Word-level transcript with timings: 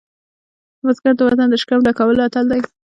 بزګر 0.85 1.13
د 1.17 1.21
وطن 1.27 1.47
د 1.49 1.55
شکم 1.61 1.79
ډکولو 1.85 2.21
اتل 2.27 2.45
دی 2.51 2.59